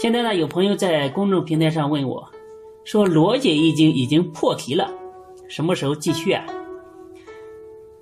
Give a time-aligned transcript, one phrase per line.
[0.00, 2.26] 现在呢，有朋友在公众平台上问我。
[2.84, 4.90] 说罗姐易经已经破题了，
[5.46, 6.42] 什么时候继续啊？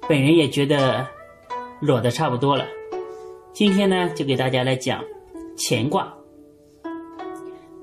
[0.08, 1.04] 本人也觉得
[1.80, 2.64] 裸的差不多了，
[3.52, 5.02] 今天呢就给大家来讲
[5.56, 6.14] 乾卦。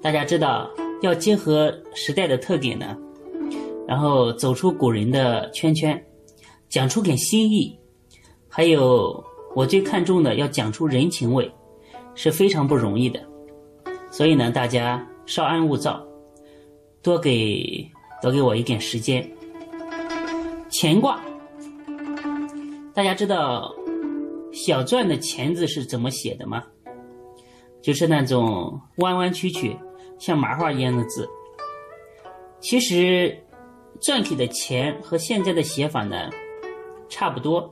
[0.01, 0.71] 大家知道
[1.01, 2.95] 要结合时代的特点呢，
[3.85, 6.01] 然后走出古人的圈圈，
[6.69, 7.77] 讲出点新意，
[8.47, 9.21] 还有
[9.53, 11.51] 我最看重的要讲出人情味，
[12.13, 13.19] 是非常不容易的。
[14.15, 16.01] 所以呢，大家稍安勿躁。
[17.01, 17.85] 多给
[18.21, 19.29] 多给我一点时间。
[20.71, 21.19] 乾卦，
[22.93, 23.75] 大家知道
[24.53, 26.63] 小篆的“乾”字是怎么写的吗？
[27.81, 29.77] 就是那种弯弯曲曲、
[30.17, 31.27] 像麻花一样的字。
[32.61, 33.37] 其实
[33.99, 36.29] 篆体的“乾”和现在的写法呢
[37.09, 37.69] 差不多，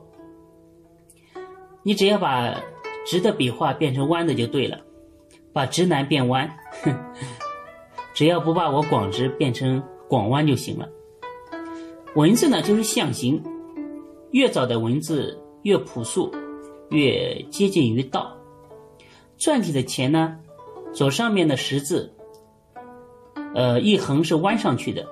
[1.82, 2.54] 你只要把
[3.06, 4.78] 直的笔画变成弯的就对了，
[5.54, 6.46] 把直男变弯。
[6.82, 6.94] 哼
[8.12, 10.86] 只要不把我广直变成广弯就行了。
[12.14, 13.42] 文字呢，就是象形，
[14.30, 16.30] 越早的文字越朴素，
[16.90, 18.36] 越接近于道。
[19.36, 20.36] 篆体的钱呢，
[20.92, 22.14] 左上面的十字，
[23.54, 25.04] 呃，一横是弯上去的，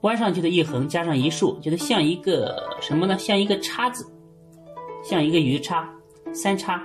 [0.00, 3.16] 弯上去的一横加上一竖，就是像一个什么呢？
[3.18, 4.04] 像一个叉子，
[5.04, 5.88] 像一个鱼叉，
[6.32, 6.82] 三叉。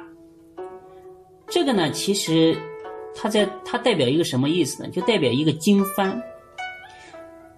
[1.53, 2.57] 这个呢，其实。
[3.15, 4.89] 它在它代表一个什么意思呢？
[4.89, 6.19] 就代表一个经幡。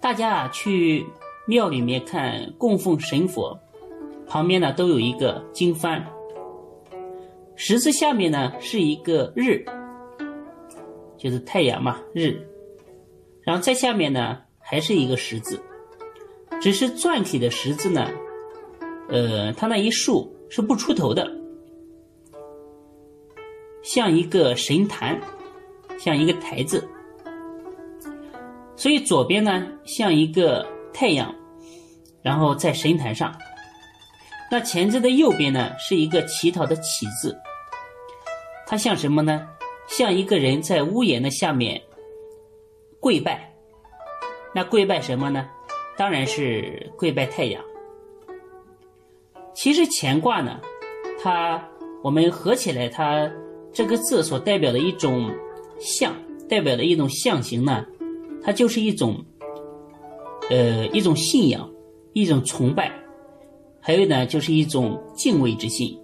[0.02, 1.06] 大家啊去
[1.46, 3.58] 庙里面看供奉神佛，
[4.26, 6.02] 旁边呢都有一个经幡。
[7.54, 9.64] 十字下面呢是一个日，
[11.16, 12.38] 就是太阳嘛日。
[13.40, 15.58] 然后在下面呢还是一个十字，
[16.60, 18.10] 只是篆体的十字呢，
[19.08, 21.26] 呃，它那一竖是不出头的，
[23.96, 25.18] 像一个神坛。
[25.98, 26.86] 像一个台子，
[28.76, 31.34] 所以左边呢像一个太阳，
[32.20, 33.34] 然后在神坛上。
[34.50, 37.34] 那钱字的右边呢是一个乞讨的乞字，
[38.66, 39.48] 它像什么呢？
[39.88, 41.80] 像一个人在屋檐的下面
[43.00, 43.50] 跪拜。
[44.54, 45.48] 那跪拜什么呢？
[45.96, 47.64] 当然是跪拜太阳。
[49.54, 50.60] 其实乾卦呢，
[51.22, 51.66] 它
[52.04, 53.30] 我们合起来，它
[53.76, 55.30] 这个字所代表的一种。
[55.78, 56.14] 象
[56.48, 57.84] 代表的一种象形呢，
[58.42, 59.22] 它就是一种，
[60.48, 61.70] 呃，一种信仰，
[62.14, 62.90] 一种崇拜，
[63.78, 65.94] 还有呢，就是一种敬畏之心。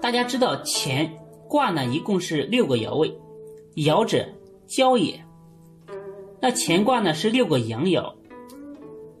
[0.00, 1.12] 大家知道乾
[1.46, 3.14] 卦呢，一共是六个爻位，
[3.74, 4.26] 爻者
[4.66, 5.22] 交也。
[6.40, 8.14] 那乾卦呢是六个阳爻，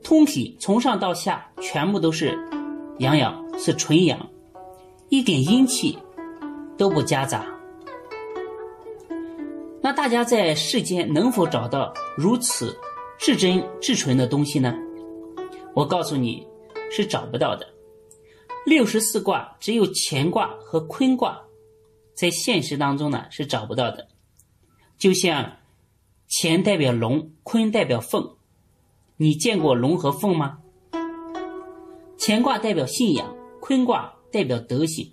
[0.02, 2.30] 通体从上到下全部都是
[2.98, 4.26] 阳爻，是纯阳，
[5.10, 5.98] 一点阴气
[6.76, 7.46] 都不夹杂。
[9.80, 12.76] 那大家在世间能否找到如此
[13.18, 14.74] 至真至纯的东西呢？
[15.74, 16.46] 我告诉你，
[16.90, 17.66] 是找不到的。
[18.64, 21.40] 六十四卦只有乾卦和坤卦，
[22.14, 24.06] 在现实当中呢是找不到的。
[24.98, 25.56] 就像
[26.28, 28.36] 乾代表龙，坤代表凤，
[29.16, 30.58] 你见过龙和凤吗？
[32.18, 35.12] 乾卦代表信仰，坤卦代表德行，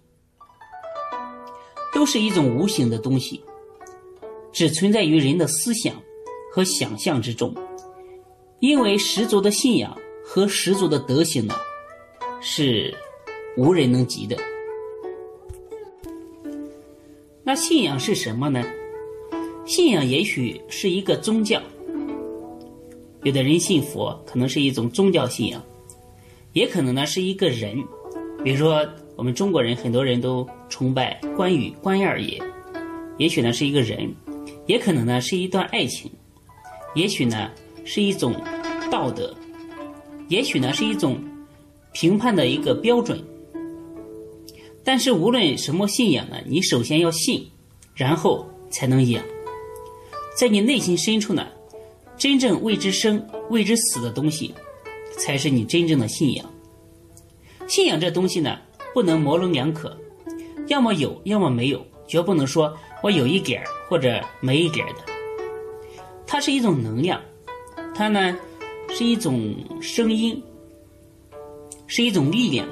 [1.94, 3.42] 都是一种无形的东西。
[4.52, 5.96] 只存在于人的思想
[6.52, 7.54] 和想象之中，
[8.60, 9.96] 因为十足的信仰
[10.26, 11.56] 和十足的德行呢，
[12.42, 12.94] 是
[13.56, 14.36] 无人能及的。
[17.44, 18.64] 那信仰是什么呢？
[19.66, 21.62] 信仰也许是一个宗教，
[23.22, 25.64] 有的人信佛，可能是一种宗教信仰，
[26.54, 27.78] 也可能呢是一个人，
[28.44, 28.84] 比如说
[29.20, 32.42] 我们中国人很多人都崇拜关羽、关二爷，
[33.18, 34.10] 也许呢是一个人。
[34.66, 36.10] 也可能呢是一段爱情，
[36.96, 37.52] 也许呢
[37.84, 38.34] 是一种
[38.90, 39.36] 道德，
[40.30, 41.22] 也许呢是一种
[41.92, 43.22] 评判的一个标准。
[44.86, 47.46] 但是无论什么信仰呢，你首先要信，
[47.94, 49.22] 然后才能养。
[50.38, 51.46] 在你内心深处呢，
[52.16, 54.56] 真正为之生、为之死的东西，
[55.18, 56.50] 才是你真正的信仰。
[57.68, 58.58] 信仰这东西呢，
[58.94, 59.96] 不能模棱两可，
[60.68, 65.00] 要么有，要么没有，绝不能说我有一点儿或者没一点儿的。
[66.26, 67.20] 它是一种能量，
[67.96, 68.38] 它呢
[68.90, 70.42] 是一种声音，
[71.88, 72.68] 是一种力量。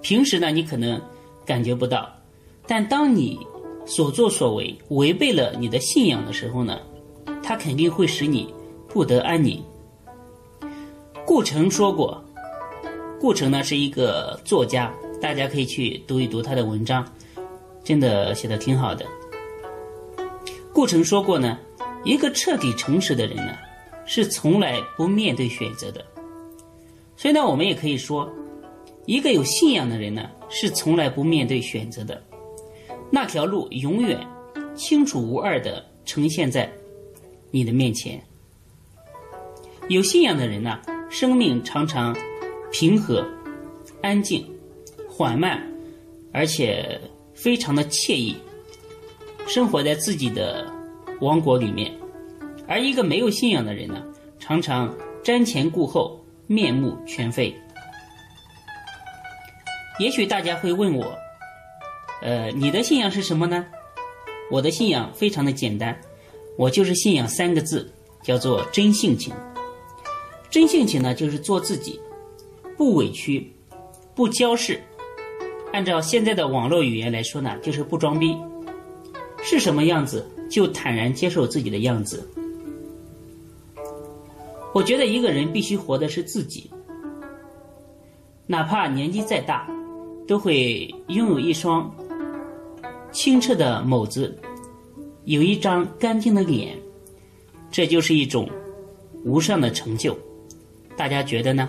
[0.00, 1.00] 平时呢你可能
[1.46, 2.10] 感觉不到，
[2.66, 3.38] 但当你
[3.86, 6.80] 所作所为违背了你的信仰的时候呢，
[7.42, 8.52] 它肯定会使你
[8.88, 9.62] 不得安宁。
[11.24, 12.22] 顾城说过，
[13.20, 14.92] 顾城呢是一个作家，
[15.22, 17.06] 大家可以去读一读他的文章，
[17.84, 19.06] 真的写的挺好的。
[20.72, 21.56] 顾城说过呢，
[22.04, 23.56] 一个彻底诚实的人呢，
[24.04, 26.04] 是从来不面对选择的。
[27.16, 28.28] 所以呢，我们也可以说，
[29.06, 32.20] 一个有信仰的人呢，是从来不面对选择的。
[33.08, 34.18] 那条路永远
[34.74, 36.68] 清楚无二的呈现在
[37.52, 38.20] 你的面前。
[39.86, 40.80] 有信仰的人呢？
[41.08, 42.16] 生命常常
[42.72, 43.24] 平和、
[44.00, 44.44] 安静、
[45.22, 45.62] 缓慢，
[46.32, 47.00] 而且
[47.32, 48.36] 非常的惬意，
[49.46, 50.66] 生活在自己的
[51.20, 51.92] 王国里面。
[52.66, 54.02] 而一个没有信仰的人呢，
[54.40, 54.92] 常常
[55.22, 57.54] 瞻前顾后、面目全非。
[60.00, 61.16] 也许大家会问我，
[62.20, 63.64] 呃，你的信仰是什么呢？
[64.50, 65.96] 我的信仰非常的简单，
[66.58, 67.88] 我就是信仰三个字，
[68.24, 69.32] 叫做真性情。
[70.50, 72.00] 真性情呢，就是做自己，
[72.76, 73.52] 不委屈，
[74.16, 74.82] 不骄饰。
[75.72, 78.36] 按照现在的网络语言来说呢，就是不装逼。
[79.42, 82.24] 是什么样子，就坦然接受自己的样子。
[84.72, 86.70] 我觉得一个人必须活的是自己，
[88.46, 89.68] 哪怕年纪再大，
[90.28, 91.92] 都会拥有一双
[93.10, 94.38] 清澈的眸子，
[95.24, 96.78] 有一张干净的脸，
[97.70, 98.48] 这就是一种
[99.24, 100.16] 无上的成就。
[100.96, 101.68] 大家觉得呢？